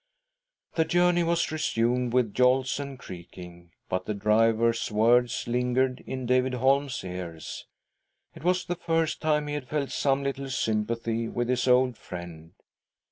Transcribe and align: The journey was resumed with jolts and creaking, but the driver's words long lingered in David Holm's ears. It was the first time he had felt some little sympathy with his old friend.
The 0.73 0.83
journey 0.83 1.21
was 1.21 1.51
resumed 1.51 2.11
with 2.11 2.33
jolts 2.33 2.79
and 2.79 2.97
creaking, 2.97 3.69
but 3.87 4.05
the 4.07 4.15
driver's 4.15 4.91
words 4.91 5.43
long 5.45 5.53
lingered 5.53 6.03
in 6.07 6.25
David 6.25 6.55
Holm's 6.55 7.03
ears. 7.03 7.67
It 8.33 8.43
was 8.43 8.65
the 8.65 8.75
first 8.75 9.21
time 9.21 9.45
he 9.45 9.53
had 9.53 9.67
felt 9.69 9.91
some 9.91 10.23
little 10.23 10.49
sympathy 10.49 11.27
with 11.29 11.49
his 11.49 11.67
old 11.67 11.99
friend. 11.99 12.53